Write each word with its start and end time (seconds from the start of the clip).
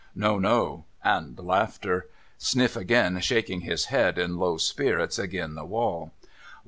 'No, 0.25 0.39
no, 0.39 0.85
and 1.03 1.37
laughter. 1.37 2.07
Sniff 2.39 2.75
agin 2.75 3.19
shaking 3.19 3.61
his 3.61 3.85
head 3.93 4.17
in 4.17 4.39
low 4.39 4.57
spirits 4.57 5.19
agin 5.19 5.53
the 5.53 5.63
wall. 5.63 6.11